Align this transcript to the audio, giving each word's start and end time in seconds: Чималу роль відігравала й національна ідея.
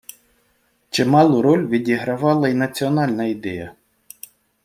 Чималу 0.89 1.41
роль 1.41 1.67
відігравала 1.67 2.49
й 2.49 2.53
національна 2.53 3.23
ідея. 3.25 3.73